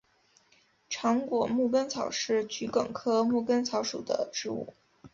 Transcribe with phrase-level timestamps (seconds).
[0.89, 4.73] 长果牧根草是桔梗科牧根草属的植物。